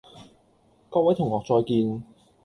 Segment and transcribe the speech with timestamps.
[0.89, 2.03] 各位同學再見